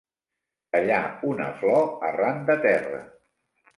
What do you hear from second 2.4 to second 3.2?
de terra.